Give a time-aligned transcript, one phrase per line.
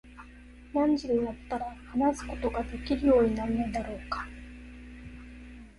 [0.73, 4.25] 何時になったら話すことができるようになるのだろうか。